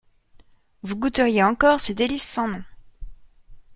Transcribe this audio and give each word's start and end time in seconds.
Vous 0.81 0.95
goûteriez 0.95 1.43
encore 1.43 1.79
ces 1.79 1.93
délices 1.93 2.27
sans 2.27 2.47
nom. 2.47 2.63